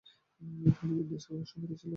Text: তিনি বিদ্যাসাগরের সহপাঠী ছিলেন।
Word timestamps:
তিনি 0.77 0.93
বিদ্যাসাগরের 0.99 1.47
সহপাঠী 1.49 1.75
ছিলেন। 1.75 1.89